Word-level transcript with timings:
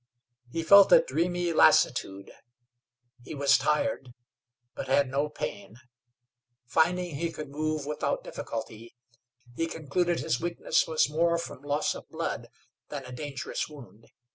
He 0.49 0.63
felt 0.63 0.91
a 0.91 1.03
dreamy 1.03 1.53
lassitude. 1.53 2.31
He 3.23 3.35
was 3.35 3.55
tired, 3.55 4.15
but 4.73 4.87
had 4.87 5.11
no 5.11 5.29
pain. 5.29 5.75
Finding 6.65 7.17
he 7.17 7.31
could 7.31 7.49
move 7.51 7.85
without 7.85 8.23
difficulty, 8.23 8.95
he 9.55 9.67
concluded 9.67 10.19
his 10.21 10.41
weakness 10.41 10.87
was 10.87 11.07
more 11.07 11.37
from 11.37 11.61
loss 11.61 11.93
of 11.93 12.09
blood 12.09 12.47
than 12.89 13.05
a 13.05 13.11
dangerous 13.11 13.69
wound. 13.69 14.07